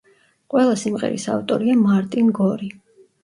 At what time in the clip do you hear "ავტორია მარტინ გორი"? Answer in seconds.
1.35-2.73